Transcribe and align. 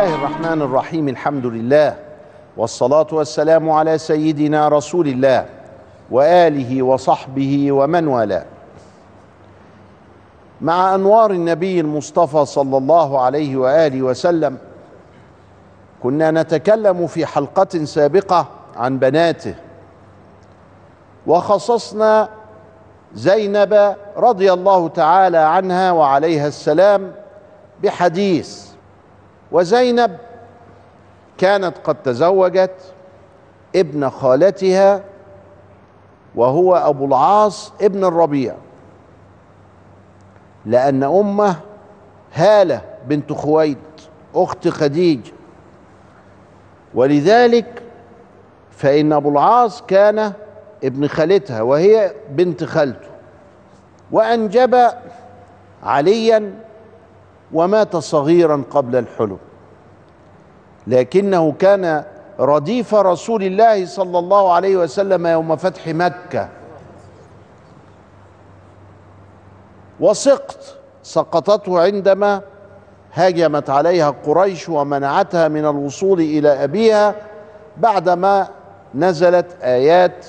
الله 0.00 0.14
الرحمن 0.14 0.62
الرحيم 0.62 1.08
الحمد 1.08 1.46
لله 1.46 1.96
والصلاة 2.56 3.06
والسلام 3.12 3.70
على 3.70 3.98
سيدنا 3.98 4.68
رسول 4.68 5.08
الله 5.08 5.46
وآله 6.10 6.82
وصحبه 6.82 7.72
ومن 7.72 8.08
والاه. 8.08 8.44
مع 10.60 10.94
أنوار 10.94 11.30
النبي 11.30 11.80
المصطفى 11.80 12.44
صلى 12.44 12.76
الله 12.76 13.20
عليه 13.20 13.56
وآله 13.56 14.02
وسلم 14.02 14.58
كنا 16.02 16.30
نتكلم 16.30 17.06
في 17.06 17.26
حلقة 17.26 17.84
سابقة 17.84 18.46
عن 18.76 18.98
بناته 18.98 19.54
وخصصنا 21.26 22.28
زينب 23.14 23.96
رضي 24.16 24.52
الله 24.52 24.88
تعالى 24.88 25.38
عنها 25.38 25.92
وعليها 25.92 26.48
السلام 26.48 27.12
بحديث 27.82 28.69
وزينب 29.52 30.16
كانت 31.38 31.78
قد 31.84 32.02
تزوجت 32.02 32.94
ابن 33.76 34.10
خالتها 34.10 35.04
وهو 36.34 36.76
أبو 36.76 37.04
العاص 37.06 37.72
ابن 37.80 38.04
الربيع 38.04 38.54
لأن 40.66 41.02
أمه 41.02 41.56
هالة 42.34 42.82
بنت 43.06 43.32
خويلد 43.32 43.78
أخت 44.34 44.68
خديجه 44.68 45.32
ولذلك 46.94 47.82
فإن 48.70 49.12
أبو 49.12 49.30
العاص 49.30 49.82
كان 49.82 50.32
ابن 50.84 51.06
خالتها 51.06 51.62
وهي 51.62 52.12
بنت 52.30 52.64
خالته. 52.64 53.08
وأنجب 54.12 54.88
عليا 55.82 56.54
ومات 57.52 57.96
صغيرا 57.96 58.64
قبل 58.70 58.96
الحلم. 58.96 59.38
لكنه 60.90 61.52
كان 61.52 62.04
رديف 62.40 62.94
رسول 62.94 63.42
الله 63.42 63.86
صلى 63.86 64.18
الله 64.18 64.52
عليه 64.52 64.76
وسلم 64.76 65.26
يوم 65.26 65.56
فتح 65.56 65.88
مكة. 65.88 66.48
وسقط 70.00 70.56
سقطته 71.02 71.80
عندما 71.80 72.42
هاجمت 73.14 73.70
عليها 73.70 74.10
قريش 74.10 74.68
ومنعتها 74.68 75.48
من 75.48 75.66
الوصول 75.66 76.20
إلى 76.20 76.64
أبيها 76.64 77.14
بعدما 77.76 78.48
نزلت 78.94 79.56
آيات 79.62 80.26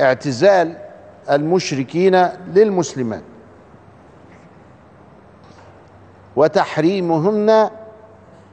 اعتزال 0.00 0.76
المشركين 1.30 2.28
للمسلمات 2.54 3.22
وتحريمهن 6.36 7.70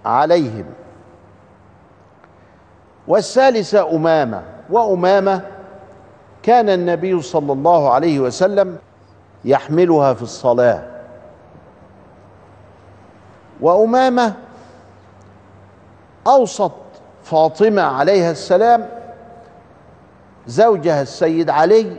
عليهم. 0.05 0.65
والثالثة 3.07 3.95
أمامة 3.95 4.41
وأمامة 4.69 5.41
كان 6.43 6.69
النبي 6.69 7.21
صلى 7.21 7.53
الله 7.53 7.93
عليه 7.93 8.19
وسلم 8.19 8.77
يحملها 9.45 10.13
في 10.13 10.21
الصلاة. 10.21 10.83
وأمامة 13.61 14.33
أوصت 16.27 16.71
فاطمة 17.23 17.81
عليها 17.81 18.31
السلام 18.31 18.89
زوجها 20.47 21.01
السيد 21.01 21.49
علي 21.49 21.97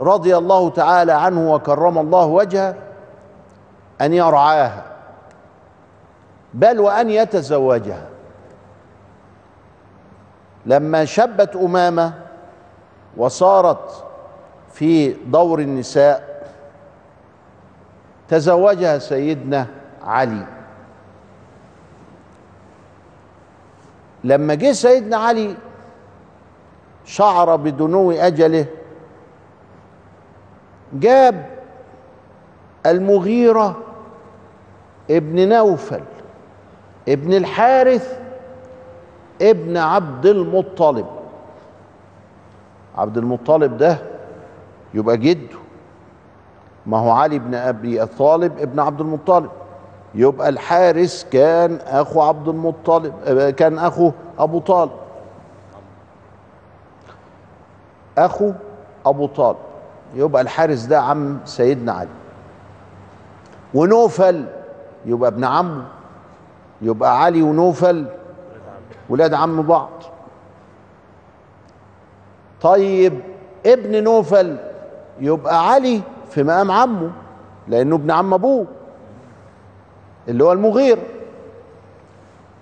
رضي 0.00 0.36
الله 0.36 0.70
تعالى 0.70 1.12
عنه 1.12 1.52
وكرم 1.52 1.98
الله 1.98 2.24
وجهه 2.24 2.74
أن 4.00 4.12
يرعاها 4.12 4.82
بل 6.54 6.80
وأن 6.80 7.10
يتزوجها. 7.10 8.17
لما 10.68 11.04
شبت 11.04 11.56
أمامة 11.56 12.14
وصارت 13.16 14.04
في 14.72 15.12
دور 15.12 15.58
النساء 15.60 16.44
تزوجها 18.28 18.98
سيدنا 18.98 19.66
علي. 20.02 20.46
لما 24.24 24.54
جه 24.54 24.72
سيدنا 24.72 25.16
علي 25.16 25.56
شعر 27.04 27.56
بدنو 27.56 28.10
أجله 28.10 28.66
جاب 30.92 31.46
المغيرة 32.86 33.76
ابن 35.10 35.48
نوفل 35.48 36.02
ابن 37.08 37.32
الحارث 37.32 38.18
ابن 39.42 39.76
عبد 39.76 40.26
المطلب. 40.26 41.06
عبد 42.96 43.18
المطلب 43.18 43.76
ده 43.76 43.98
يبقى 44.94 45.16
جده. 45.16 45.56
ما 46.86 46.98
هو 46.98 47.10
علي 47.10 47.38
بن 47.38 47.54
أبي 47.54 48.06
طالب 48.06 48.58
ابن 48.58 48.80
عبد 48.80 49.00
المطلب. 49.00 49.50
يبقى 50.14 50.48
الحارث 50.48 51.24
كان 51.30 51.78
أخو 51.86 52.20
عبد 52.20 52.48
المطلب 52.48 53.50
كان 53.50 53.78
أخو 53.78 54.12
أبو 54.38 54.58
طالب. 54.58 54.90
أخو 58.18 58.52
أبو 59.06 59.26
طالب. 59.26 59.56
يبقى 60.14 60.42
الحارث 60.42 60.86
ده 60.86 61.00
عم 61.00 61.38
سيدنا 61.44 61.92
علي. 61.92 62.08
ونوفل 63.74 64.44
يبقى 65.06 65.30
ابن 65.30 65.44
عمه. 65.44 65.84
يبقى 66.82 67.22
علي 67.22 67.42
ونوفل 67.42 68.06
ولاد 69.08 69.34
عم 69.34 69.62
بعض. 69.62 69.90
طيب 72.60 73.20
ابن 73.66 74.04
نوفل 74.04 74.56
يبقى 75.20 75.70
علي 75.70 76.00
في 76.30 76.42
مقام 76.42 76.70
عمه 76.70 77.10
لأنه 77.68 77.96
ابن 77.96 78.10
عم 78.10 78.34
أبوه 78.34 78.66
اللي 80.28 80.44
هو 80.44 80.52
المغير. 80.52 80.98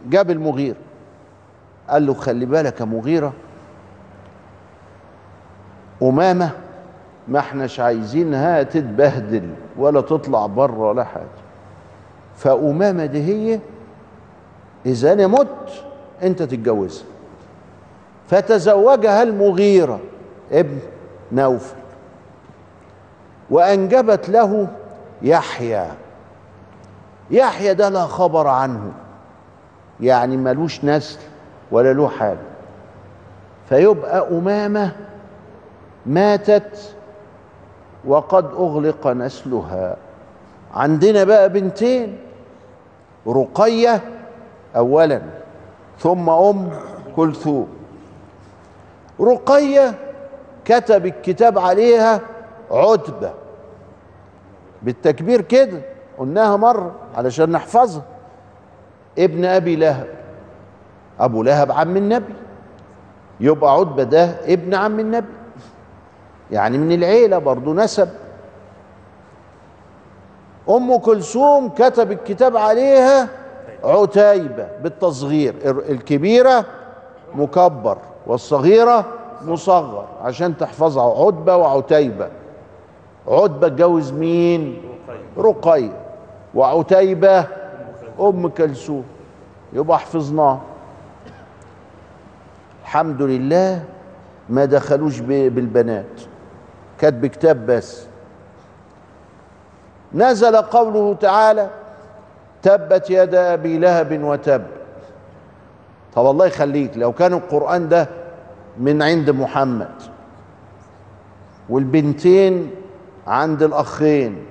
جاب 0.06 0.30
المغير 0.30 0.74
قال 1.88 2.06
له 2.06 2.14
خلي 2.14 2.46
بالك 2.46 2.80
يا 2.80 2.84
مغيرة 2.84 3.32
أمامة 6.02 6.50
ما 7.28 7.38
إحناش 7.38 7.80
عايزينها 7.80 8.62
تتبهدل 8.62 9.50
ولا 9.78 10.00
تطلع 10.00 10.46
بره 10.46 10.88
ولا 10.88 11.04
حاجة. 11.04 11.26
فأمامة 12.36 13.06
دي 13.06 13.22
هي 13.22 13.60
إذا 14.86 15.12
أنا 15.12 15.26
مت 15.26 15.85
أنت 16.22 16.42
تتجوزها. 16.42 17.06
فتزوجها 18.28 19.22
المغيرة 19.22 20.00
ابن 20.52 20.78
نوفل. 21.32 21.76
وأنجبت 23.50 24.28
له 24.28 24.68
يحيى. 25.22 25.86
يحيى 27.30 27.74
ده 27.74 27.88
لا 27.88 28.06
خبر 28.06 28.46
عنه. 28.46 28.92
يعني 30.00 30.36
ملوش 30.36 30.84
نسل 30.84 31.18
ولا 31.70 31.92
له 31.92 32.08
حاجة. 32.08 32.38
فيبقى 33.68 34.28
أمامة 34.28 34.92
ماتت 36.06 36.94
وقد 38.04 38.44
أغلق 38.44 39.06
نسلها. 39.06 39.96
عندنا 40.74 41.24
بقى 41.24 41.48
بنتين. 41.48 42.18
رقية 43.26 44.00
أولا. 44.76 45.20
ثم 45.98 46.30
أم 46.30 46.70
كلثوم. 47.16 47.68
رقية 49.20 49.94
كتب 50.64 51.06
الكتاب 51.06 51.58
عليها 51.58 52.20
عتبة. 52.70 53.32
بالتكبير 54.82 55.40
كده 55.40 55.80
قلناها 56.18 56.56
مرة 56.56 56.94
علشان 57.14 57.50
نحفظها. 57.50 58.02
ابن 59.18 59.44
أبي 59.44 59.76
لهب. 59.76 60.06
أبو 61.20 61.42
لهب 61.42 61.72
عم 61.72 61.96
النبي. 61.96 62.34
يبقى 63.40 63.74
عتبة 63.74 64.02
ده 64.02 64.24
ابن 64.24 64.74
عم 64.74 65.00
النبي. 65.00 65.32
يعني 66.50 66.78
من 66.78 66.92
العيلة 66.92 67.38
برضو 67.38 67.74
نسب. 67.74 68.08
أم 70.68 70.96
كلثوم 70.96 71.68
كتب 71.68 72.12
الكتاب 72.12 72.56
عليها 72.56 73.28
عتيبة 73.84 74.68
بالتصغير. 74.82 75.54
الكبيرة 75.64 76.64
مكبر 77.34 77.98
والصغيرة 78.26 79.04
مصغر 79.42 80.04
عشان 80.22 80.56
تحفظها. 80.56 81.26
عتبة 81.26 81.56
وعتيبة. 81.56 82.28
عتبة 83.28 83.66
اتجوز 83.66 84.12
مين؟ 84.12 84.82
رقية. 85.38 86.00
وعتيبة 86.54 87.46
أم 88.20 88.48
كلثوم. 88.48 89.04
يبقى 89.72 89.98
حفظناه 89.98 90.58
الحمد 92.82 93.22
لله 93.22 93.84
ما 94.48 94.64
دخلوش 94.64 95.20
بالبنات. 95.20 96.20
كاتب 96.98 97.26
كتاب 97.26 97.66
بس. 97.66 98.06
نزل 100.14 100.56
قوله 100.56 101.14
تعالى 101.14 101.70
تبت 102.62 103.10
يد 103.10 103.34
أبي 103.34 103.78
لهب 103.78 104.22
وتب. 104.22 104.62
طب 106.14 106.26
الله 106.26 106.46
يخليك 106.46 106.96
لو 106.96 107.12
كان 107.12 107.32
القرآن 107.32 107.88
ده 107.88 108.08
من 108.78 109.02
عند 109.02 109.30
محمد 109.30 109.92
والبنتين 111.68 112.70
عند 113.26 113.62
الأخين 113.62 114.46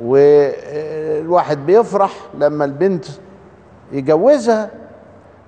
والواحد 0.00 1.66
بيفرح 1.66 2.12
لما 2.38 2.64
البنت 2.64 3.04
يجوزها. 3.92 4.70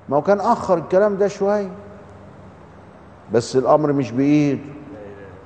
ما 0.08 0.16
هو 0.16 0.22
كان 0.22 0.40
آخر 0.40 0.78
الكلام 0.78 1.16
ده 1.16 1.28
شوية. 1.28 1.70
بس 3.32 3.56
الأمر 3.56 3.92
مش 3.92 4.12
بايده 4.12 4.60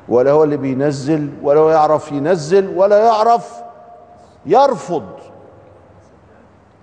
ولا 0.09 0.31
هو 0.31 0.45
اللي 0.45 0.57
بينزل 0.57 1.31
ولا 1.43 1.61
هو 1.61 1.71
يعرف 1.71 2.13
ينزل 2.13 2.69
ولا 2.77 3.05
يعرف 3.05 3.63
يرفض. 4.47 5.09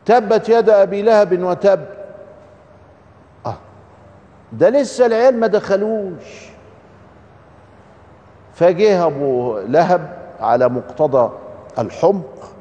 تبت 0.08 0.50
يد 0.50 0.70
أبي 0.70 1.02
لهب 1.02 1.44
وتب. 1.44 1.86
آه. 3.46 3.56
ده 4.54 4.70
لسه 4.70 5.06
العيال 5.06 5.40
ما 5.40 5.48
دخلوش. 5.48 6.50
فجه 8.54 9.06
أبو 9.06 9.60
لهب 9.60 10.18
على 10.40 10.70
مقتضى 10.70 11.32
الحمق 11.80 12.52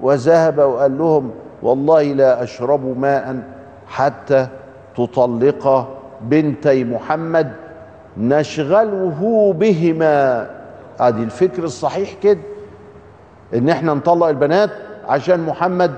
وذهب 0.00 0.58
وقال 0.58 0.98
لهم 0.98 1.30
والله 1.62 2.02
لا 2.02 2.42
أشرب 2.42 2.98
ماء 2.98 3.42
حتى 3.86 4.46
تطلق 4.96 5.88
بنتي 6.20 6.84
محمد. 6.84 7.52
نشغله 8.16 9.52
بهما. 9.58 10.50
ادي 11.00 11.22
الفكر 11.22 11.64
الصحيح 11.64 12.14
كده 12.22 12.40
إن 13.54 13.68
إحنا 13.68 13.94
نطلق 13.94 14.26
البنات 14.26 14.70
عشان 15.08 15.40
محمد 15.40 15.94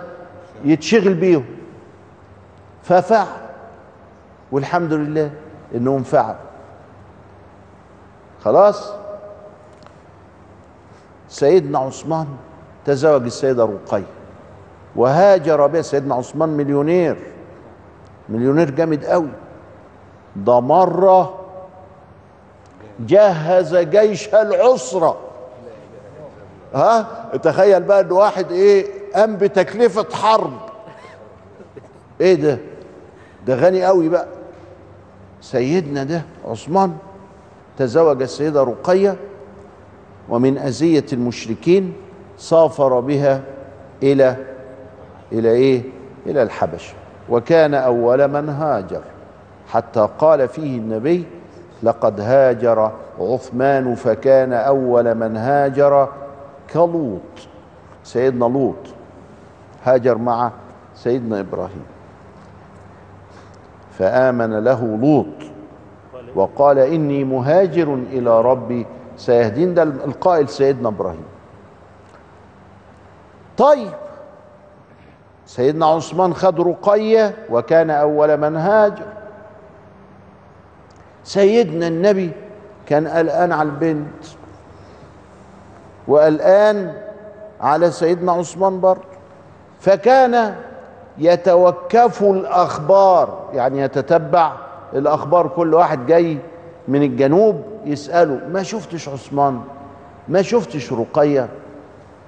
يتشغل 0.65 1.15
بيهم. 1.15 1.45
ففعل. 2.83 3.27
والحمد 4.53 4.93
لله 4.93 5.31
إنهم 5.75 6.03
فعل 6.03 6.37
خلاص؟ 8.45 8.93
سيدنا 11.29 11.79
عثمان 11.79 12.27
تزوج 12.85 13.25
السيدة 13.25 13.65
رقية. 13.65 14.05
وهاجر 14.97 15.67
بها 15.67 15.83
سيدنا 15.83 16.15
عثمان 16.15 16.49
مليونير. 16.49 17.17
مليونير 18.29 18.71
جامد 18.71 19.05
قوي. 19.05 19.29
ده 20.37 20.61
مرة 20.61 21.41
جهز 23.01 23.77
جيش 23.77 24.35
العسرة. 24.35 25.17
ها؟ 26.75 27.07
تخيل 27.43 27.83
بقى 27.83 28.01
إن 28.01 28.13
واحد 28.13 28.53
إيه؟ 28.53 29.04
قام 29.15 29.37
بتكلفة 29.37 30.07
حرب. 30.13 30.53
إيه 32.21 32.35
ده؟ 32.35 32.59
ده 33.47 33.55
غني 33.55 33.85
قوي 33.85 34.09
بقى. 34.09 34.27
سيدنا 35.41 36.05
ده 36.05 36.23
عثمان 36.49 36.97
تزوج 37.79 38.23
السيدة 38.23 38.63
رقية 38.63 39.17
ومن 40.29 40.59
أذية 40.59 41.05
المشركين 41.13 41.93
سافر 42.39 43.01
بها 43.01 43.41
إلى 44.03 44.37
إلى 45.33 45.51
إيه؟ 45.51 45.83
إلى 46.27 46.43
الحبشة. 46.43 46.95
وكان 47.29 47.75
أول 47.75 48.29
من 48.29 48.49
هاجر. 48.49 49.01
حتى 49.69 50.09
قال 50.19 50.49
فيه 50.49 50.79
النبي 50.79 51.25
لقد 51.83 52.21
هاجر 52.21 52.93
عثمان 53.21 53.95
فكان 53.95 54.53
أول 54.53 55.15
من 55.15 55.37
هاجر 55.37 56.09
كلوط. 56.73 57.21
سيدنا 58.05 58.45
لوط. 58.45 58.94
هاجر 59.85 60.19
مع 60.19 60.51
سيدنا 60.95 61.41
إبراهيم. 61.41 61.85
فآمن 63.99 64.65
له 64.65 64.99
لوط 65.03 65.51
وقال 66.35 66.79
إني 66.79 67.25
مهاجر 67.25 67.95
إلى 67.95 68.41
ربي 68.41 68.87
سيهدين 69.17 69.75
ده 69.75 69.83
القائل 69.83 70.49
سيدنا 70.49 70.89
إبراهيم. 70.89 71.25
طيب 73.59 73.93
سيدنا 75.47 75.87
عثمان 75.87 76.35
خد 76.35 76.61
رقية 76.61 77.35
وكان 77.51 77.91
أول 77.91 78.37
من 78.37 78.57
هاجر. 78.57 79.07
سيدنا 81.25 81.87
النبي 81.87 82.33
كان 82.87 83.09
قلقان 83.09 83.53
على 83.53 83.69
البنت 83.69 84.25
وقلقان 86.09 86.95
على 87.61 87.91
سيدنا 87.91 88.33
عثمان 88.33 88.81
برضه. 88.81 89.14
فكان 89.85 90.55
يتوكف 91.19 92.23
الأخبار 92.23 93.39
يعني 93.53 93.81
يتتبع 93.81 94.53
الأخبار 94.95 95.49
كل 95.49 95.75
واحد 95.75 96.07
جاي 96.07 96.39
من 96.89 97.03
الجنوب 97.03 97.63
يسأله 97.85 98.41
ما 98.53 98.63
شفتش 98.63 99.09
عثمان؟ 99.09 99.61
ما 100.29 100.43
شفتش 100.43 100.93
رقية؟ 100.93 101.49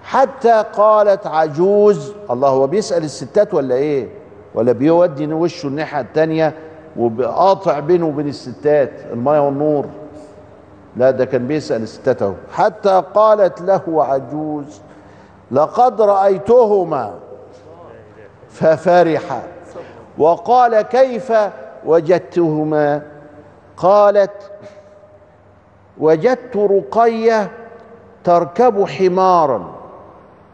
حتى 0.02 0.64
قالت 0.72 1.26
عجوز 1.26 2.12
الله 2.30 2.48
هو 2.48 2.66
بيسأل 2.66 3.04
الستات 3.04 3.54
ولا 3.54 3.74
إيه؟ 3.74 4.08
ولا 4.54 4.72
بيودي 4.72 5.32
وشه 5.32 5.66
الناحية 5.66 6.00
التانية 6.00 6.54
وبقاطع 6.96 7.78
بينه 7.78 8.06
وبين 8.06 8.28
الستات 8.28 8.90
الماء 9.12 9.40
والنور. 9.42 9.86
لا 10.96 11.10
ده 11.10 11.24
كان 11.24 11.46
بيسأل 11.46 11.82
الستات 11.82 12.22
أهو. 12.22 12.32
حتى 12.52 13.02
قالت 13.14 13.60
له 13.60 14.04
عجوز 14.04 14.80
لقد 15.50 16.00
رأيتهما 16.00 17.14
ففرح. 18.56 19.42
وقال 20.18 20.82
كيف 20.82 21.32
وجدتهما؟ 21.84 23.02
قالت 23.76 24.50
وجدت 25.98 26.56
رقية 26.56 27.50
تركب 28.24 28.84
حمارا 28.84 29.74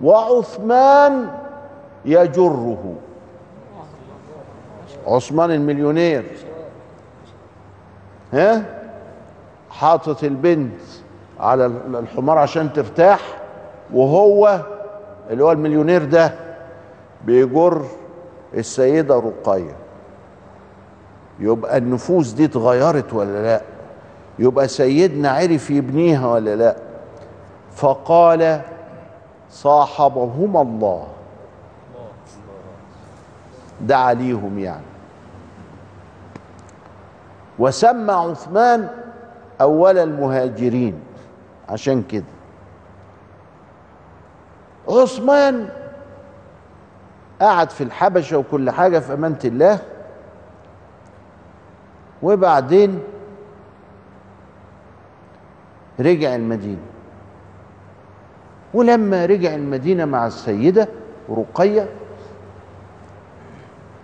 وعثمان 0.03 1.29
يجره. 2.05 2.95
عثمان 5.07 5.51
المليونير. 5.51 6.25
ها؟ 8.33 8.63
حاطط 9.71 10.25
البنت 10.25 10.81
على 11.41 11.67
الحمار 11.67 12.39
عشان 12.39 12.73
ترتاح 12.73 13.21
وهو 13.95 14.61
اللي 15.31 15.45
هو 15.45 15.53
المليونير 15.53 16.05
ده 16.05 16.33
بيجر 17.27 17.83
السيدة 18.55 19.15
رقية. 19.15 19.77
يبقى 21.41 21.79
النفوس 21.79 22.33
دي 22.33 22.45
اتغيرت 22.45 23.13
ولا 23.13 23.43
لا؟ 23.43 23.63
يبقى 24.39 24.69
سيدنا 24.69 25.31
عرف 25.31 25.71
يبنيها 25.71 26.29
ولا 26.29 26.57
لا؟ 26.57 26.77
فقال 27.75 28.61
صاحبهما 29.51 30.63
الله. 30.63 31.07
دعا 33.81 34.15
ليهم 34.15 34.59
يعني. 34.59 34.85
وسمى 37.59 38.13
عثمان 38.13 38.89
أول 39.61 39.99
المهاجرين. 39.99 41.01
عشان 41.69 42.03
كده. 42.03 42.25
عثمان 44.89 45.69
قعد 47.43 47.71
في 47.71 47.85
الحبشة 47.85 48.39
وكل 48.39 48.71
حاجة 48.71 48.99
في 48.99 49.13
أمانة 49.13 49.39
الله. 49.45 49.79
وبعدين 52.23 53.03
رجع 56.01 56.35
المدينة. 56.35 56.83
ولما 58.75 59.27
رجع 59.27 59.55
المدينة 59.55 60.05
مع 60.05 60.27
السيدة 60.27 60.89
رقية 61.31 61.89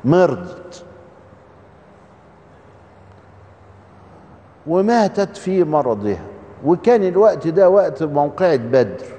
مرضت. 0.04 0.85
وماتت 4.66 5.37
في 5.37 5.64
مرضها. 5.64 6.23
وكان 6.64 7.02
الوقت 7.02 7.49
ده 7.49 7.71
وقت 7.71 8.02
موقعة 8.02 8.57
بدر. 8.57 9.17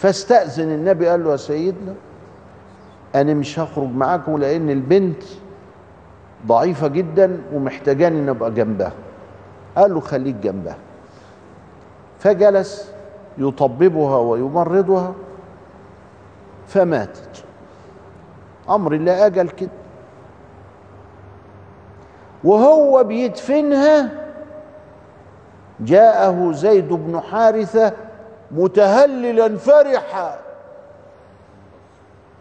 فاستأذن 0.00 0.70
النبي 0.70 1.08
قال 1.08 1.24
له 1.24 1.30
يا 1.30 1.36
سيدنا 1.36 1.94
أنا 3.14 3.34
مش 3.34 3.58
هخرج 3.58 3.88
معاكم 3.88 4.36
لأن 4.38 4.70
البنت 4.70 5.22
ضعيفة 6.46 6.88
جدا 6.88 7.40
ومحتاجاني 7.52 8.18
إن 8.18 8.28
أبقى 8.28 8.50
جنبها. 8.50 8.92
قال 9.76 9.94
له 9.94 10.00
خليك 10.00 10.34
جنبها. 10.36 10.76
فجلس 12.18 12.92
يطببها 13.38 14.16
ويمرضها 14.16 15.14
فماتت. 16.66 17.44
أمر 18.68 18.92
الله 18.92 19.26
أجل 19.26 19.48
كده. 19.48 19.70
وهو 22.44 23.04
بيدفنها 23.04 24.10
جاءه 25.80 26.52
زيد 26.52 26.88
بن 26.88 27.20
حارثة 27.20 27.92
متهللا 28.50 29.56
فرحا. 29.58 30.38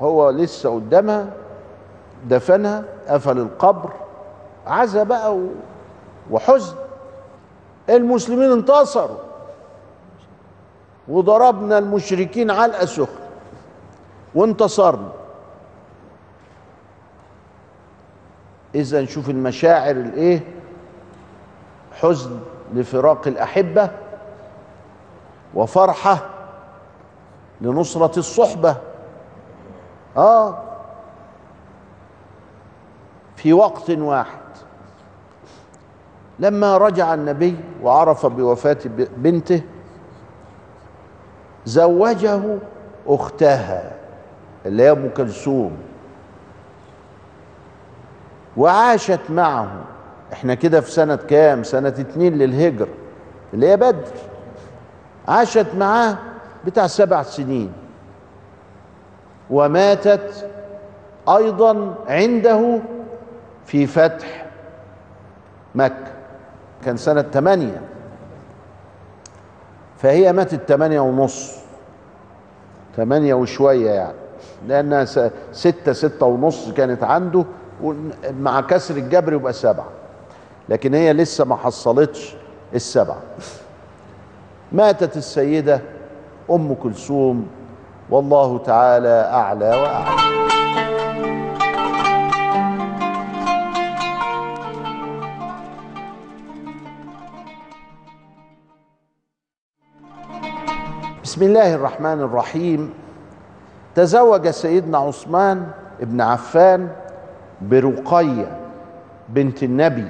هو 0.01 0.29
لسه 0.29 0.75
قدامها 0.75 1.27
دفنها 2.27 2.83
قفل 3.07 3.37
القبر 3.37 3.93
عزا 4.67 5.03
بقى 5.03 5.39
وحزن. 6.31 6.75
المسلمين 7.89 8.51
انتصروا. 8.51 9.17
وضربنا 11.07 11.77
المشركين 11.77 12.51
علقة 12.51 12.85
سخنة. 12.85 13.29
وانتصرنا. 14.35 15.09
إذا 18.75 19.01
نشوف 19.01 19.29
المشاعر 19.29 19.91
الإيه؟ 19.95 20.43
حزن 22.01 22.39
لفراق 22.73 23.27
الأحبة. 23.27 23.89
وفرحة 25.55 26.19
لنصرة 27.61 28.19
الصحبة. 28.19 28.75
آه. 30.17 30.57
في 33.35 33.53
وقت 33.53 33.89
واحد 33.89 34.39
لما 36.39 36.77
رجع 36.77 37.13
النبي 37.13 37.57
وعرف 37.83 38.25
بوفاة 38.25 38.77
ب- 38.85 39.07
بنته 39.17 39.61
زوجه 41.65 42.41
أختها 43.07 43.91
اللي 44.65 44.83
هي 44.83 44.91
أم 44.91 45.09
كلثوم 45.17 45.77
وعاشت 48.57 49.19
معه. 49.29 49.71
إحنا 50.33 50.53
كده 50.53 50.81
في 50.81 50.91
سنة 50.91 51.15
كام؟ 51.15 51.63
سنة 51.63 51.87
اتنين 51.89 52.37
للهجرة 52.37 52.87
اللي 53.53 53.67
هي 53.69 53.77
بدر. 53.77 54.07
عاشت 55.29 55.67
معاه 55.77 56.17
بتاع 56.65 56.87
سبع 56.87 57.23
سنين. 57.23 57.73
وماتت 59.49 60.49
أيضا 61.29 61.95
عنده 62.07 62.79
في 63.65 63.87
فتح 63.87 64.45
مكة 65.75 66.11
كان 66.85 66.97
سنة 66.97 67.21
تمانية. 67.21 67.81
فهي 69.97 70.33
ماتت 70.33 70.69
تمانية 70.69 70.99
ونص 70.99 71.55
تمانية 72.97 73.33
وشوية 73.33 73.91
يعني. 73.91 75.05
س- 75.05 75.29
ستة 75.51 75.93
ستة 75.93 76.25
ونص 76.25 76.71
كانت 76.71 77.03
عنده 77.03 77.45
مع 78.39 78.61
كسر 78.61 78.97
الجبر 78.97 79.33
يبقى 79.33 79.53
سبعة. 79.53 79.87
لكن 80.69 80.93
هي 80.93 81.13
لسه 81.13 81.45
ما 81.45 81.55
حصلتش 81.55 82.35
السبعة. 82.75 83.17
ماتت 84.71 85.17
السيدة 85.17 85.81
أم 86.51 86.73
كلثوم. 86.73 87.47
والله 88.09 88.57
تعالى 88.57 89.29
أعلى 89.33 89.69
وأعلى. 89.69 90.29
بسم 101.23 101.43
الله 101.43 101.75
الرحمن 101.75 102.21
الرحيم. 102.21 102.93
تزوج 103.95 104.49
سيدنا 104.49 104.97
عثمان 104.97 105.67
بن 105.99 106.21
عفان 106.21 106.89
برقية 107.61 108.57
بنت 109.29 109.63
النبي 109.63 110.07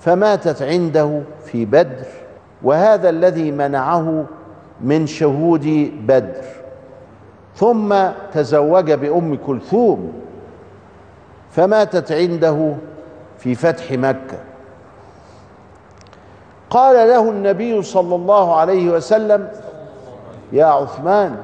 فماتت 0.00 0.62
عنده 0.62 1.22
في 1.44 1.64
بدر. 1.64 2.27
وهذا 2.62 3.08
الذي 3.08 3.50
منعه 3.50 4.24
من 4.80 5.06
شهود 5.06 5.92
بدر. 6.06 6.44
ثم 7.56 7.94
تزوج 8.32 8.92
بأم 8.92 9.38
كلثوم 9.46 10.12
فماتت 11.50 12.12
عنده 12.12 12.74
في 13.38 13.54
فتح 13.54 13.92
مكة. 13.92 14.38
قال 16.70 17.08
له 17.08 17.30
النبي 17.30 17.82
صلى 17.82 18.14
الله 18.14 18.56
عليه 18.56 18.90
وسلم 18.90 19.48
يا 20.52 20.64
عثمان 20.64 21.36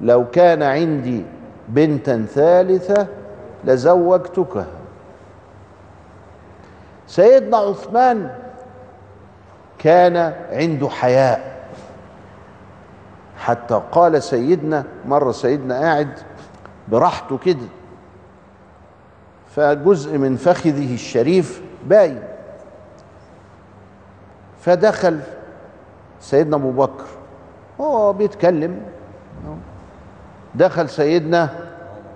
لو 0.00 0.30
كان 0.30 0.62
عندي 0.62 1.24
بنتا 1.68 2.24
ثالثة 2.34 3.06
لزوجتكها. 3.64 4.66
سيدنا 7.06 7.56
عثمان 7.56 8.30
كان 9.82 10.34
عنده 10.50 10.88
حياء. 10.88 11.60
حتى 13.38 13.82
قال 13.92 14.22
سيدنا 14.22 14.84
مرة 15.06 15.32
سيدنا 15.32 15.80
قاعد 15.80 16.18
براحته 16.88 17.38
كده. 17.38 17.68
فجزء 19.56 20.18
من 20.18 20.36
فخذه 20.36 20.94
الشريف 20.94 21.62
باين. 21.86 22.22
فدخل 24.60 25.20
سيدنا 26.20 26.56
أبو 26.56 26.70
بكر. 26.70 27.04
هو 27.80 28.12
بيتكلم. 28.12 28.80
دخل 30.54 30.88
سيدنا 30.88 31.48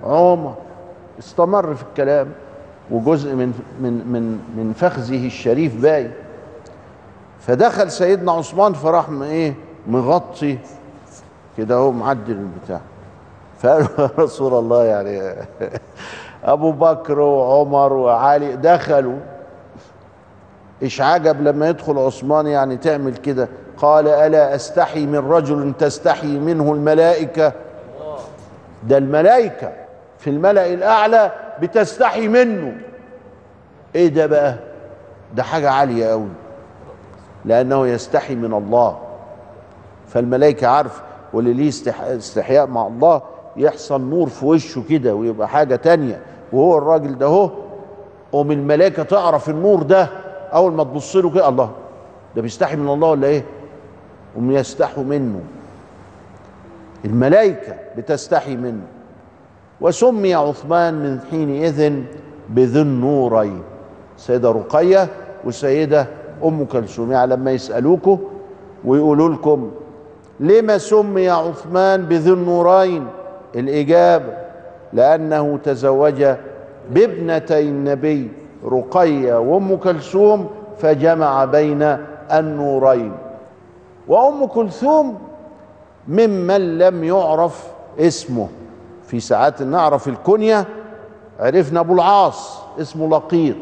عمر. 0.04 0.54
استمر 1.18 1.75
في 1.75 1.83
الكلام. 1.83 2.33
وجزء 2.90 3.35
من 3.35 3.52
من 3.80 3.92
من 3.92 4.23
من 4.56 4.73
فخذه 4.73 5.26
الشريف 5.26 5.83
باين. 5.83 6.12
فدخل 7.46 7.90
سيدنا 7.90 8.32
عثمان 8.32 8.72
فراح 8.72 9.06
إيه 9.22 9.54
مغطي 9.86 10.58
كده 11.58 11.74
هو 11.74 11.92
معدل 11.92 12.32
البتاع. 12.32 12.80
فقال 13.58 13.82
له 13.82 14.04
يا 14.04 14.10
رسول 14.18 14.54
الله 14.54 14.84
يعني 14.84 15.34
أبو 16.44 16.72
بكر 16.72 17.20
وعمر 17.20 17.92
وعلي 17.92 18.56
دخلوا. 18.56 19.18
إيش 20.82 21.00
عجب 21.00 21.42
لما 21.42 21.68
يدخل 21.68 21.98
عثمان 21.98 22.46
يعني 22.46 22.76
تعمل 22.76 23.16
كده؟ 23.16 23.48
قال 23.76 24.08
ألا 24.08 24.54
أستحي 24.54 25.06
من 25.06 25.18
رجل 25.18 25.72
تستحي 25.78 26.38
منه 26.38 26.72
الملائكة؟ 26.72 27.52
ده 28.82 28.98
الملائكة 28.98 29.72
في 30.18 30.30
الملأ 30.30 30.66
الأعلى 30.74 31.32
بتستحي 31.60 32.28
منه. 32.28 32.72
إيه 33.94 34.08
ده 34.08 34.26
بقى؟ 34.26 34.54
ده 35.34 35.42
حاجة 35.42 35.70
عالية 35.70 36.06
قوي 36.06 36.28
لأنه 37.44 37.86
يستحي 37.86 38.34
من 38.34 38.52
الله. 38.54 38.98
فالملائكة 40.08 40.66
عارف 40.66 41.02
واللي 41.32 41.52
ليه 41.52 41.70
استح- 41.70 42.00
استحياء 42.02 42.66
مع 42.66 42.86
الله 42.86 43.22
يحصل 43.56 44.00
نور 44.00 44.28
في 44.28 44.46
وشه 44.46 44.82
كده 44.88 45.14
ويبقى 45.14 45.48
حاجة 45.48 45.76
تانية. 45.76 46.20
وهو 46.52 46.78
الراجل 46.78 47.18
ده 47.18 47.26
هو 47.26 47.50
قوم 48.32 48.50
الملائكة 48.52 49.02
تعرف 49.02 49.48
النور 49.50 49.82
ده 49.82 50.08
أول 50.52 50.72
ما 50.72 50.84
تبص 50.84 51.16
له 51.16 51.30
كده 51.30 51.48
الله 51.48 51.70
ده 52.36 52.42
بيستحي 52.42 52.76
من 52.76 52.88
الله 52.88 53.08
ولا 53.10 53.26
إيه؟ 53.26 53.44
هم 54.36 54.50
يستحوا 54.50 55.04
منه. 55.04 55.40
الملائكة 57.04 57.74
بتستحي 57.96 58.56
منه. 58.56 58.82
وسمي 59.80 60.34
عثمان 60.34 60.94
من 60.94 61.20
حينئذ 61.30 62.02
بذي 62.48 62.80
النورين 62.80 63.62
سيدة 64.16 64.50
رقية 64.50 65.08
وسيدة 65.44 66.06
أم 66.44 66.64
كلثوم. 66.64 67.12
يعني 67.12 67.32
لما 67.32 67.52
يسالوكوا 67.52 68.16
ويقولوا 68.84 69.28
لكم 69.28 69.70
لما 70.40 70.78
سمي 70.78 71.28
عثمان 71.30 72.02
بذي 72.02 72.32
النورين؟ 72.32 73.06
الإجابة 73.54 74.32
لأنه 74.92 75.58
تزوج 75.64 76.26
بابنتي 76.90 77.60
النبي 77.60 78.30
رقية 78.64 79.40
وأم 79.40 79.76
كلثوم 79.76 80.48
فجمع 80.78 81.44
بين 81.44 81.96
النورين. 82.32 83.12
وأم 84.08 84.46
كلثوم 84.46 85.18
ممن 86.08 86.78
لم 86.78 87.04
يعرف 87.04 87.66
اسمه. 87.98 88.48
في 89.06 89.20
ساعات 89.20 89.62
نعرف 89.62 90.08
الكنية 90.08 90.66
عرفنا 91.40 91.80
أبو 91.80 91.94
العاص 91.94 92.58
اسمه 92.80 93.08
لقيط. 93.08 93.56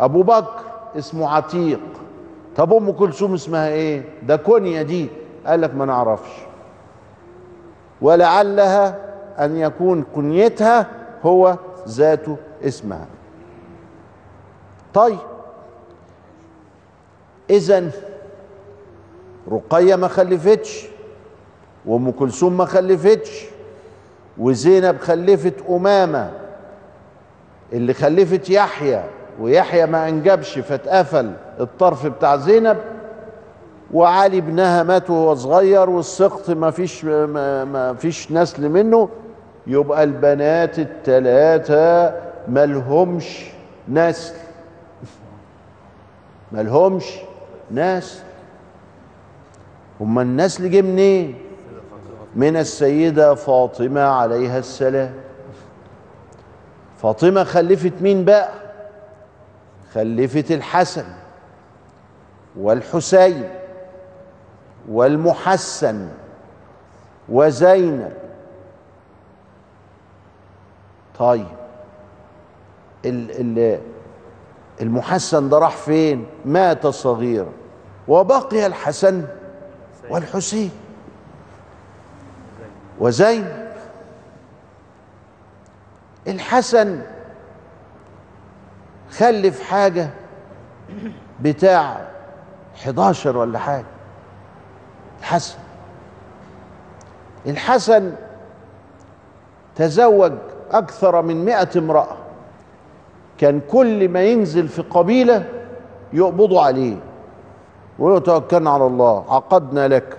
أبو 0.00 0.22
بكر 0.22 0.62
اسمه 0.98 1.28
عتيق. 1.28 1.80
طب 2.56 2.72
أم 2.72 2.92
كلثوم 2.92 3.34
اسمها 3.34 3.68
إيه؟ 3.68 4.02
ده 4.22 4.36
كنيه 4.36 4.82
دي. 4.82 5.08
قال 5.46 5.60
لك 5.60 5.74
ما 5.74 5.84
نعرفش. 5.84 6.30
ولعلها 8.02 8.98
أن 9.38 9.56
يكون 9.56 10.04
كنيتها 10.14 10.86
هو 11.22 11.56
ذات 11.88 12.24
اسمها. 12.64 13.06
طيب. 14.94 15.18
اذا 17.50 17.90
رقية 19.52 19.96
ما 19.96 20.08
خلفتش 20.08 20.86
وأم 21.86 22.10
كلثوم 22.10 22.56
ما 22.56 22.64
خلفتش 22.64 23.44
وزينب 24.38 24.98
خلفت 24.98 25.54
أمامة 25.68 26.30
اللي 27.72 27.94
خلفت 27.94 28.50
يحيى 28.50 29.04
ويحيى 29.40 29.86
ما 29.86 30.08
انجبش 30.08 30.58
فاتقفل 30.58 31.32
الطرف 31.60 32.06
بتاع 32.06 32.36
زينب 32.36 32.76
وعلي 33.92 34.38
ابنها 34.38 34.82
مات 34.82 35.10
وهو 35.10 35.34
صغير 35.34 35.90
والسقط 35.90 36.50
ما 36.50 36.70
فيش 36.70 37.04
ما, 37.04 37.94
فيش 37.94 38.32
نسل 38.32 38.68
منه. 38.68 39.08
يبقى 39.66 40.04
البنات 40.04 40.78
الثلاثة 40.78 42.14
ملهمش 42.48 43.44
نسل. 43.88 44.34
ملهمش 46.52 47.04
نسل. 47.70 48.20
هما 50.00 50.22
النسل 50.22 50.70
جه 50.70 50.82
منين؟ 50.82 51.34
من 52.36 52.56
السيدة 52.56 53.34
فاطمة 53.34 54.00
عليها 54.00 54.58
السلام. 54.58 55.12
فاطمة 57.02 57.44
خلفت 57.44 57.92
مين 58.00 58.24
بقى؟ 58.24 58.48
خلفت 59.96 60.50
الحسن 60.50 61.06
والحسين 62.56 63.50
والمحسن 64.88 66.08
وزينب. 67.28 68.12
طيب 71.18 71.46
ال 73.04 73.30
ال 73.58 73.80
المحسن 74.80 75.48
ده 75.48 75.58
راح 75.58 75.76
فين؟ 75.76 76.26
مات 76.44 76.86
صغيرا 76.86 77.52
وبقي 78.08 78.66
الحسن 78.66 79.26
والحسين 80.10 80.70
وزينب. 82.98 83.66
الحسن 86.26 87.02
خلف 89.18 89.62
حاجة 89.62 90.10
بتاع 91.42 92.06
11 92.76 93.36
ولا 93.36 93.58
حاجة. 93.58 93.84
الحسن. 95.20 95.58
الحسن 97.46 98.12
تزوج 99.76 100.32
أكثر 100.70 101.22
من 101.22 101.44
مئة 101.44 101.78
امرأة. 101.78 102.16
كان 103.38 103.60
كل 103.70 104.08
ما 104.08 104.22
ينزل 104.22 104.68
في 104.68 104.82
قبيلة 104.82 105.44
يقبضوا 106.12 106.60
عليه. 106.60 106.96
ويقولوا 107.98 108.18
توكلنا 108.18 108.70
على 108.70 108.86
الله 108.86 109.24
عقدنا 109.28 109.88
لك. 109.88 110.16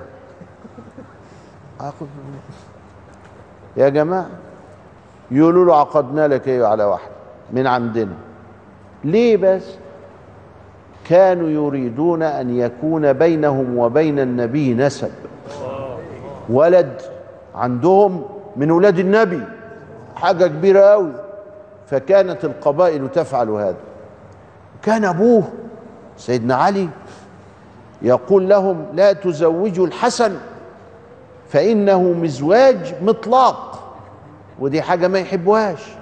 يا 3.78 3.90
جماعة 3.90 4.30
يقولوا 5.32 5.66
له 5.66 5.76
عقدنا 5.80 6.28
لك 6.28 6.48
إيه 6.48 6.66
على 6.66 6.84
واحد 6.84 7.10
من 7.52 7.68
عندنا. 7.68 8.27
ليه 9.08 9.38
بس؟ 9.38 9.64
كانوا 11.10 11.50
يريدون 11.50 12.24
أن 12.24 12.58
يكون 12.58 13.14
بينهم 13.14 13.78
وبين 13.78 14.20
النبي 14.20 14.74
نسب. 14.74 15.12
ولد 16.50 17.02
عندهم 17.56 18.24
من 18.56 18.72
ولاد 18.72 19.00
النبي 19.00 19.42
حاجة 20.16 20.48
كبيرة 20.48 20.80
قوي 20.82 21.12
فكانت 21.88 22.46
القبائل 22.46 23.10
تفعل 23.12 23.50
هذا. 23.50 23.78
كان 24.82 25.06
أبوه 25.06 25.44
سيدنا 26.18 26.56
علي 26.56 26.90
يقول 28.02 28.50
لهم 28.50 28.86
لا 28.94 29.14
تزوجوا 29.14 29.88
الحسن 29.88 30.36
فإنه 31.50 32.02
مزواج 32.02 32.96
مطلاق 33.02 33.84
ودي 34.60 34.82
حاجة 34.82 35.08
ما 35.08 35.20
يحبوهاش. 35.20 35.98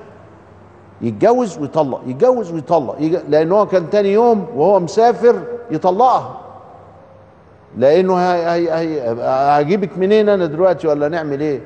يتجوز 1.06 1.58
ويطلق 1.58 2.02
يتجوز 2.06 2.52
ويطلق. 2.52 2.96
لأن 3.30 3.52
هو 3.52 3.66
كان 3.66 3.90
تاني 3.90 4.14
يوم 4.14 4.46
وهو 4.56 4.80
مسافر 4.80 5.36
يطلقها. 5.72 6.38
لأنه. 7.78 8.18
هجيبك 9.58 9.98
منين 9.98 10.30
أنا 10.30 10.46
دلوقتي 10.46 10.88
ولا 10.88 11.08
نعمل 11.08 11.42
إيه؟ 11.42 11.62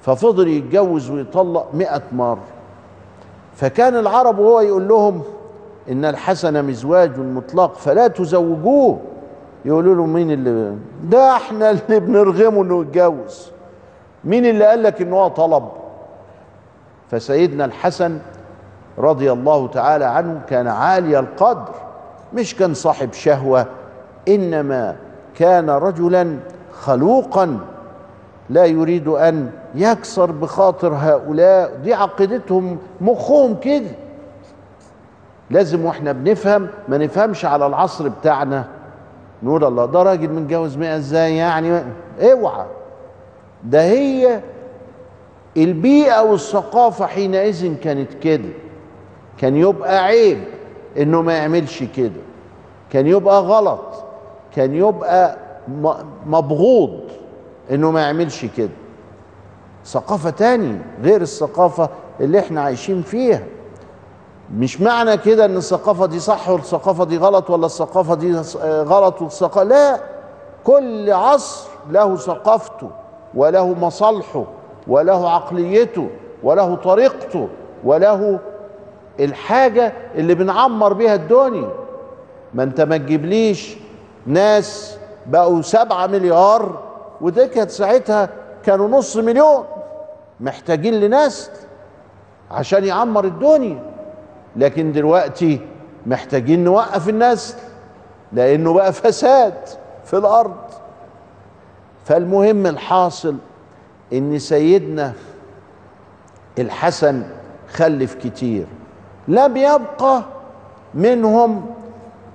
ففضل 0.00 0.48
يتجوز 0.48 1.10
ويطلق 1.10 1.68
مئة 1.74 2.02
مرة. 2.12 2.44
فكان 3.54 3.96
العرب 3.96 4.38
وهو 4.38 4.60
يقول 4.60 4.88
لهم 4.88 5.22
إن 5.90 6.04
الحسن 6.04 6.64
مزواج 6.64 7.18
مطلق 7.18 7.74
فلا 7.74 8.06
تزوجوه. 8.08 8.98
يقولوا 9.64 9.94
له 9.94 10.06
مين 10.06 10.30
اللي 10.30 10.76
ده 11.02 11.36
إحنا 11.36 11.70
اللي 11.70 12.00
بنرغمه 12.00 12.62
إنه 12.62 12.80
يتجوز. 12.80 13.50
مين 14.24 14.46
اللي 14.46 14.64
قال 14.64 14.82
لك 14.82 15.02
إن 15.02 15.12
هو 15.12 15.28
طلب؟ 15.28 15.64
فسيدنا 17.10 17.64
الحسن 17.64 18.18
رضي 18.98 19.32
الله 19.32 19.68
تعالى 19.68 20.04
عنه 20.04 20.40
كان 20.48 20.66
عالي 20.66 21.18
القدر 21.18 21.74
مش 22.34 22.54
كان 22.56 22.74
صاحب 22.74 23.12
شهوة 23.12 23.66
إنما 24.28 24.96
كان 25.36 25.70
رجلا 25.70 26.36
خلوقا 26.72 27.58
لا 28.50 28.64
يريد 28.64 29.08
أن 29.08 29.50
يكسر 29.74 30.30
بخاطر 30.30 30.94
هؤلاء 30.94 31.76
دي 31.84 31.94
عقيدتهم 31.94 32.78
مخهم 33.00 33.56
كده. 33.60 33.90
لازم 35.50 35.84
وإحنا 35.84 36.12
بنفهم 36.12 36.68
ما 36.88 36.98
نفهمش 36.98 37.44
على 37.44 37.66
العصر 37.66 38.08
بتاعنا. 38.08 38.64
نقول 39.42 39.64
الله 39.64 39.86
ده 39.86 40.02
راجل 40.02 40.32
متجوز 40.32 40.76
مئة 40.76 40.96
إزاي 40.96 41.36
يعني؟ 41.36 41.82
أوعى. 42.22 42.66
ده 43.64 43.82
هي 43.82 44.40
البيئة 45.56 46.20
والثقافة 46.22 47.06
حينئذ 47.06 47.74
كانت 47.74 48.14
كده. 48.14 48.48
كان 49.38 49.56
يبقى 49.56 50.04
عيب 50.04 50.44
إنه 50.98 51.22
ما 51.22 51.32
يعملش 51.32 51.82
كده. 51.96 52.20
كان 52.90 53.06
يبقى 53.06 53.40
غلط. 53.40 54.04
كان 54.56 54.74
يبقى 54.74 55.36
مبغوض 56.26 57.00
إنه 57.70 57.90
ما 57.90 58.00
يعملش 58.00 58.44
كده. 58.56 58.70
ثقافة 59.86 60.30
تاني 60.30 60.78
غير 61.02 61.22
الثقافة 61.22 61.88
اللي 62.20 62.38
إحنا 62.38 62.60
عايشين 62.62 63.02
فيها. 63.02 63.42
مش 64.56 64.80
معنى 64.80 65.16
كده 65.16 65.44
إن 65.44 65.56
الثقافة 65.56 66.06
دي 66.06 66.20
صح 66.20 66.48
والثقافة 66.48 67.04
دي 67.04 67.16
غلط 67.18 67.50
ولا 67.50 67.66
الثقافة 67.66 68.14
دي 68.14 68.32
غلط 68.64 69.22
والثقافة 69.22 69.62
لا. 69.62 70.00
كل 70.64 71.12
عصر 71.12 71.68
له 71.90 72.16
ثقافته 72.16 72.90
وله 73.34 73.74
مصالحه. 73.74 74.44
وله 74.88 75.30
عقليته 75.30 76.08
وله 76.42 76.74
طريقته 76.74 77.48
وله 77.84 78.38
الحاجة 79.20 79.92
اللي 80.14 80.34
بنعمر 80.34 80.92
بيها 80.92 81.14
الدنيا. 81.14 81.70
ما 82.54 82.62
انت 82.62 82.80
ما 82.80 82.96
تجيبليش 82.96 83.76
ناس 84.26 84.98
بقوا 85.26 85.62
سبعة 85.62 86.06
مليار 86.06 86.82
وده 87.20 87.46
كانت 87.46 87.70
ساعتها 87.70 88.28
كانوا 88.64 88.88
نص 88.88 89.16
مليون. 89.16 89.64
محتاجين 90.40 90.94
لناس 90.94 91.50
عشان 92.50 92.84
يعمر 92.84 93.24
الدنيا. 93.24 93.82
لكن 94.56 94.92
دلوقتي 94.92 95.60
محتاجين 96.06 96.64
نوقف 96.64 97.08
النسل 97.08 97.56
لأنه 98.32 98.72
بقى 98.72 98.92
فساد 98.92 99.54
في 100.04 100.16
الأرض. 100.16 100.56
فالمهم 102.04 102.66
الحاصل 102.66 103.36
إن 104.12 104.38
سيدنا 104.38 105.12
الحسن 106.58 107.22
خلف 107.72 108.14
كتير 108.14 108.66
لم 109.28 109.56
يبقى 109.56 110.22
منهم 110.94 111.66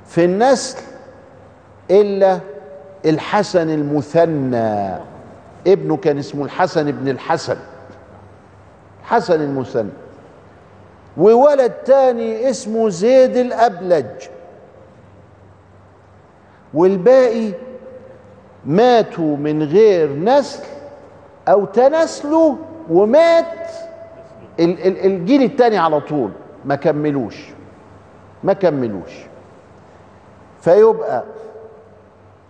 في 0.08 0.26
النسل 0.26 0.78
إلا 1.92 2.40
الحسن 3.06 3.70
المثنى. 3.70 4.96
ابنه 5.68 5.98
كان 5.98 6.18
اسمه 6.18 6.46
الحسن 6.46 6.88
ابن 6.88 7.10
الحسن. 7.10 7.58
حسن 9.04 9.42
المثنى. 9.42 9.90
وولد 11.18 11.72
تاني 11.72 12.50
اسمه 12.50 12.90
زيد 12.90 13.38
الأبلج. 13.38 14.28
والباقي 16.74 17.52
ماتوا 18.66 19.38
من 19.38 19.64
غير 19.64 20.16
نسل 20.16 20.64
أو 21.50 21.66
تناسلوا 21.66 22.56
ومات 22.90 23.46
الجيل 24.60 25.44
التاني 25.44 25.78
على 25.78 26.02
طول. 26.02 26.32
ما 26.66 26.76
كملوش. 26.76 27.50
ما 28.44 28.54
كملوش. 28.54 29.12
فيبقى 30.62 31.24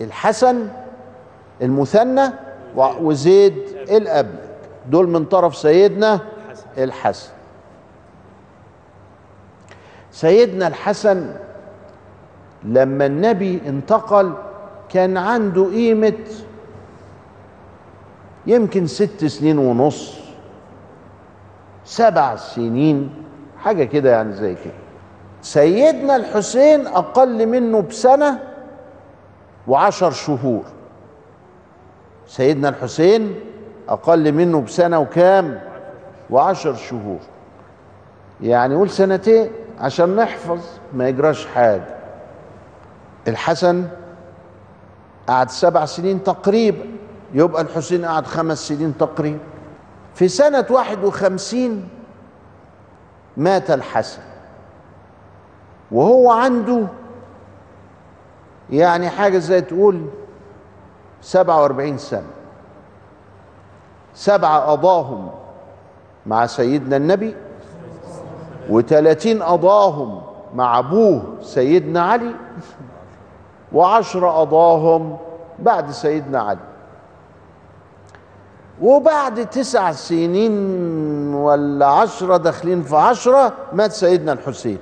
الحسن 0.01 0.67
المثنى 1.61 2.21
وزيد 2.75 3.57
الأبلج 3.89 4.39
دول 4.89 5.09
من 5.09 5.25
طرف 5.25 5.55
سيدنا 5.55 6.19
الحسن. 6.77 7.29
سيدنا 10.11 10.67
الحسن 10.67 11.35
لما 12.63 13.05
النبي 13.05 13.61
انتقل 13.67 14.33
كان 14.89 15.17
عنده 15.17 15.63
قيمة 15.65 16.13
يمكن 18.47 18.87
ست 18.87 19.25
سنين 19.25 19.57
ونص 19.57 20.19
سبع 21.85 22.35
سنين 22.35 23.23
حاجة 23.63 23.83
كده 23.83 24.11
يعني 24.11 24.33
زي 24.33 24.55
كده. 24.55 24.73
سيدنا 25.41 26.15
الحسين 26.15 26.87
أقل 26.87 27.45
منه 27.47 27.81
بسنة 27.81 28.39
وعشر 29.67 30.11
شهور. 30.11 30.63
سيدنا 32.27 32.69
الحسين 32.69 33.35
أقل 33.89 34.31
منه 34.31 34.61
بسنة 34.61 34.99
وكام؟ 34.99 35.61
وعشر 36.29 36.75
شهور. 36.75 37.19
يعني 38.41 38.75
قول 38.75 38.89
سنتين 38.89 39.51
عشان 39.79 40.15
نحفظ 40.15 40.59
ما 40.93 41.07
يجراش 41.09 41.45
حاجة. 41.45 41.95
الحسن 43.27 43.87
قعد 45.27 45.49
سبع 45.49 45.85
سنين 45.85 46.23
تقريبا. 46.23 46.85
يبقى 47.33 47.61
الحسين 47.61 48.05
قعد 48.05 48.25
خمس 48.25 48.67
سنين 48.67 48.97
تقريبا. 48.97 49.39
في 50.15 50.27
سنة 50.27 50.65
واحد 50.69 51.03
وخمسين 51.03 51.89
مات 53.37 53.71
الحسن. 53.71 54.21
وهو 55.91 56.31
عنده 56.31 56.87
يعني 58.69 59.09
حاجة 59.09 59.37
زي 59.37 59.61
تقول 59.61 60.05
سبعة 61.21 61.61
وأربعين 61.61 61.97
سنة. 61.97 62.27
سبعة 64.13 64.59
قضاهم 64.59 65.29
مع 66.25 66.45
سيدنا 66.45 66.97
النبي 66.97 67.35
وثلاثين 68.69 69.43
قضاهم 69.43 70.21
مع 70.55 70.79
أبوه 70.79 71.23
سيدنا 71.41 72.01
علي 72.01 72.35
وعشرة 73.73 74.29
قضاهم 74.29 75.17
بعد 75.59 75.91
سيدنا 75.91 76.41
علي. 76.41 76.68
وبعد 78.81 79.45
تسع 79.49 79.91
سنين 79.91 80.53
ولا 81.33 81.85
عشرة 81.85 82.37
داخلين 82.37 82.83
في 82.83 82.95
عشرة 82.95 83.53
مات 83.73 83.91
سيدنا 83.91 84.31
الحسين. 84.33 84.77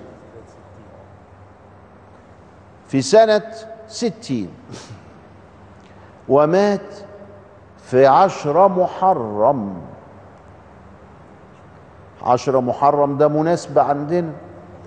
في 2.88 3.02
سنة 3.02 3.42
ستين. 3.88 4.50
ومات 6.30 6.96
في 7.84 8.06
عشرة 8.08 8.68
محرم. 8.68 9.74
عشرة 12.24 12.60
محرم 12.60 13.18
ده 13.18 13.28
مناسبة 13.28 13.82
عندنا 13.82 14.32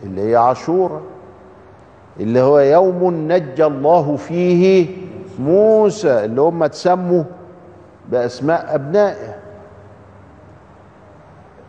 اللي 0.02 0.30
هي 0.30 0.36
عاشورة 0.36 1.02
اللي 2.20 2.40
هو 2.40 2.58
يوم 2.58 3.32
نجى 3.32 3.64
الله 3.66 4.16
فيه 4.16 4.96
موسى 5.38 6.24
اللي 6.24 6.40
هم 6.40 6.66
تسموا 6.66 7.24
بأسماء 8.10 8.74
أبنائه. 8.74 9.34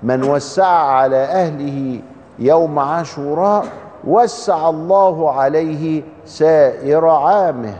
من 0.03 0.23
وسع 0.23 0.67
على 0.67 1.15
أهله 1.15 1.99
يوم 2.39 2.79
عاشوراء 2.79 3.65
وسع 4.03 4.69
الله 4.69 5.31
عليه 5.31 6.03
سائر 6.25 7.05
عامه. 7.05 7.75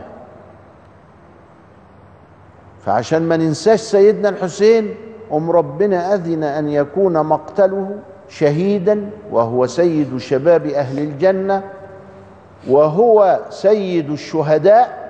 فعشان 2.80 3.22
ما 3.22 3.36
ننساش 3.36 3.80
سيدنا 3.80 4.28
الحسين 4.28 4.94
أم 5.32 5.50
ربنا 5.50 6.14
أذن 6.14 6.44
أن 6.44 6.68
يكون 6.68 7.26
مقتله 7.26 7.98
شهيدا 8.28 9.10
وهو 9.30 9.66
سيد 9.66 10.16
شباب 10.16 10.66
أهل 10.66 10.98
الجنة 10.98 11.62
وهو 12.68 13.40
سيد 13.50 14.10
الشهداء 14.10 15.02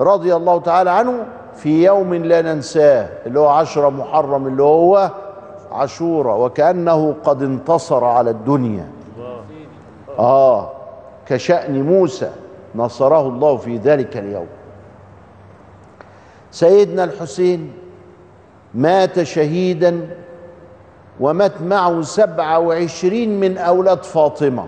رضي 0.00 0.36
الله 0.36 0.60
تعالى 0.60 0.90
عنه. 0.90 1.26
في 1.56 1.84
يوم 1.84 2.14
لا 2.14 2.42
ننساه 2.42 3.08
اللي 3.26 3.40
هو 3.40 3.48
عشرة 3.48 3.88
محرم 3.88 4.46
اللي 4.46 4.62
هو 4.62 5.10
عاشورا 5.72 6.34
وكأنه 6.34 7.14
قد 7.24 7.42
انتصر 7.42 8.04
على 8.04 8.30
الدنيا. 8.30 8.88
آه 10.18 10.70
كشأن 11.26 11.82
موسى 11.82 12.30
نصره 12.74 13.28
الله 13.28 13.56
في 13.56 13.76
ذلك 13.76 14.16
اليوم. 14.16 14.46
سيدنا 16.50 17.04
الحسين 17.04 17.72
مات 18.74 19.22
شهيدا 19.22 20.08
ومات 21.20 21.62
معه 21.62 22.02
سبعة 22.02 22.58
وعشرين 22.58 23.40
من 23.40 23.58
أولاد 23.58 24.04
فاطمة. 24.04 24.66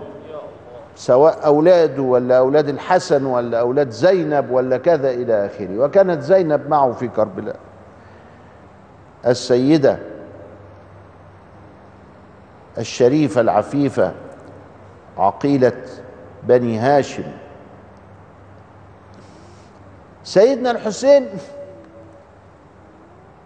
سواء 0.97 1.45
أولاده 1.45 2.01
ولا 2.01 2.37
أولاد 2.37 2.69
الحسن 2.69 3.25
ولا 3.25 3.59
أولاد 3.59 3.89
زينب 3.89 4.51
ولا 4.51 4.77
كذا 4.77 5.11
إلى 5.11 5.45
آخره. 5.45 5.79
وكانت 5.79 6.21
زينب 6.21 6.69
معه 6.69 6.91
في 6.91 7.07
كربلاء. 7.07 7.55
السيدة 9.27 9.99
الشريفة 12.77 13.41
العفيفة 13.41 14.13
عقيلة 15.17 15.81
بني 16.43 16.79
هاشم. 16.79 17.31
سيدنا 20.23 20.71
الحسين 20.71 21.27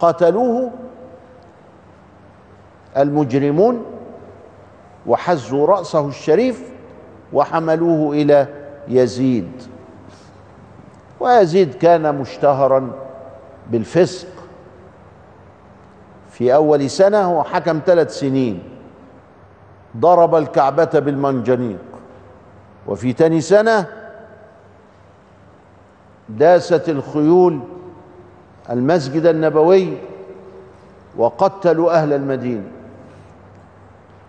قتلوه 0.00 0.70
المجرمون 2.96 3.84
وحزوا 5.06 5.66
رأسه 5.66 6.08
الشريف 6.08 6.72
وحملوه 7.32 8.12
إلى 8.12 8.46
يزيد. 8.88 9.52
ويزيد 11.20 11.74
كان 11.74 12.14
مشتهرا 12.14 12.90
بالفسق. 13.70 14.28
في 16.30 16.54
أول 16.54 16.90
سنة 16.90 17.18
هو 17.22 17.42
حكم 17.42 17.80
ثلاث 17.86 18.18
سنين. 18.18 18.62
ضرب 19.96 20.34
الكعبة 20.34 20.84
بالمنجنيق. 20.84 21.78
وفي 22.86 23.12
تاني 23.12 23.40
سنة 23.40 23.86
داست 26.28 26.88
الخيول 26.88 27.60
المسجد 28.70 29.26
النبوي 29.26 29.98
وقتلوا 31.16 31.92
أهل 31.92 32.12
المدينة. 32.12 32.68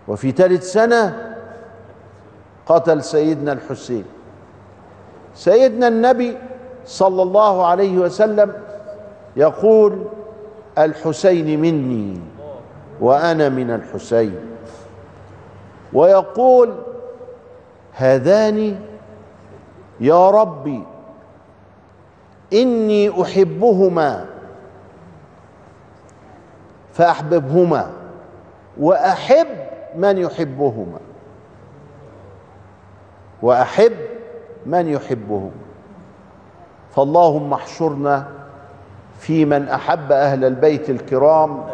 وفي 0.08 0.32
ثالث 0.32 0.72
سنة 0.72 1.33
قتل 2.66 3.02
سيدنا 3.02 3.52
الحسين. 3.52 4.04
سيدنا 5.34 5.88
النبي 5.88 6.36
صلى 6.86 7.22
الله 7.22 7.66
عليه 7.66 7.98
وسلم 7.98 8.52
يقول 9.36 10.04
الحسين 10.78 11.60
مني 11.60 12.20
وأنا 13.00 13.48
من 13.48 13.70
الحسين 13.70 14.36
ويقول 15.92 16.74
هذان 17.92 18.80
يا 20.00 20.30
ربي 20.30 20.82
إني 22.52 23.22
أحبهما 23.22 24.26
فأحببهما 26.92 27.90
وأحب 28.80 29.46
من 29.96 30.18
يحبهما 30.18 30.98
وأحب 33.44 33.92
من 34.66 34.88
يحبهما 34.88 35.50
فاللهم 36.96 37.52
احشرنا 37.52 38.24
في 39.18 39.44
من 39.44 39.68
أحب 39.68 40.12
أهل 40.12 40.44
البيت 40.44 40.90
الكرام 40.90 41.64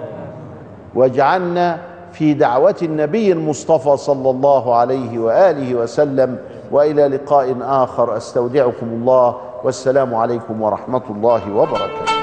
واجعلنا 0.94 1.80
في 2.12 2.34
دعوة 2.34 2.76
النبي 2.82 3.32
المصطفى 3.32 3.96
صلى 3.96 4.30
الله 4.30 4.76
عليه 4.76 5.18
وآله 5.18 5.74
وسلم. 5.74 6.38
وإلى 6.70 7.08
لقاء 7.08 7.56
آخر 7.62 8.16
أستودعكم 8.16 8.86
الله 8.86 9.36
والسلام 9.64 10.14
عليكم 10.14 10.62
ورحمة 10.62 11.02
الله 11.10 11.56
وبركاته. 11.56 12.19